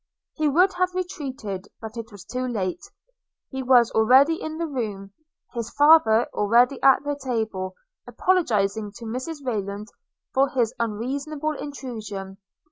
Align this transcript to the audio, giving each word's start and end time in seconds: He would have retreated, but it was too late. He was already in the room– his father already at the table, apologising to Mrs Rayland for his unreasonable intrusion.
He 0.33 0.47
would 0.49 0.73
have 0.73 0.95
retreated, 0.95 1.67
but 1.79 1.95
it 1.95 2.11
was 2.11 2.25
too 2.25 2.47
late. 2.47 2.81
He 3.51 3.61
was 3.61 3.91
already 3.91 4.41
in 4.41 4.57
the 4.57 4.65
room– 4.65 5.13
his 5.53 5.69
father 5.77 6.25
already 6.33 6.81
at 6.81 7.03
the 7.03 7.15
table, 7.15 7.75
apologising 8.07 8.93
to 8.95 9.05
Mrs 9.05 9.45
Rayland 9.45 9.89
for 10.33 10.49
his 10.49 10.73
unreasonable 10.79 11.51
intrusion. 11.51 12.39